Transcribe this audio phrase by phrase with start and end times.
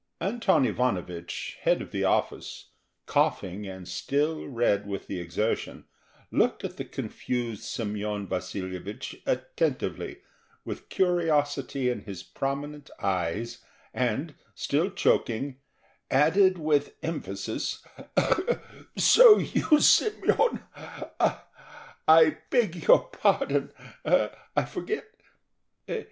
[0.19, 2.69] Anton Ivanovich, head of the office,
[3.05, 5.85] coughing and still red with the exertion,
[6.31, 10.21] looked at the confused Semyon Vasilyevich attentively,
[10.65, 13.59] with curiosity in his prominent eyes,
[13.93, 15.57] and still choking,
[16.09, 17.85] asked with emphasis:
[18.97, 20.63] "So you, Semyon,
[21.19, 23.71] ah!—I beg your pardon,
[24.03, 25.05] I forget."